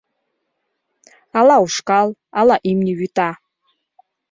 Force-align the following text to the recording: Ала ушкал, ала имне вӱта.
Ала 1.39 1.57
ушкал, 1.65 2.09
ала 2.39 2.55
имне 2.69 2.93
вӱта. 2.99 3.29